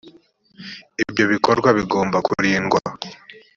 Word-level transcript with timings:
ibyo 1.03 1.23
bikorwa 1.31 1.69
gibomba 1.77 2.17
kurindwa 2.25 2.79